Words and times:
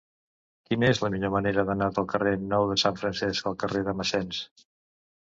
Quina 0.69 0.87
és 0.93 1.01
la 1.03 1.09
millor 1.15 1.31
manera 1.35 1.65
d'anar 1.67 1.89
del 1.97 2.07
carrer 2.13 2.31
Nou 2.55 2.65
de 2.71 2.79
Sant 2.85 2.97
Francesc 3.03 3.51
al 3.53 3.59
carrer 3.65 3.85
de 3.91 3.95
Massens? 4.01 4.41